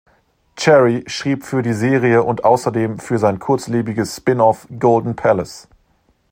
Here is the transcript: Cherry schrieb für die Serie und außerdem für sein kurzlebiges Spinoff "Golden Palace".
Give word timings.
Cherry 0.55 1.03
schrieb 1.05 1.43
für 1.43 1.61
die 1.61 1.73
Serie 1.75 2.23
und 2.23 2.43
außerdem 2.43 2.97
für 2.97 3.19
sein 3.19 3.37
kurzlebiges 3.37 4.15
Spinoff 4.17 4.65
"Golden 4.79 5.15
Palace". 5.15 5.67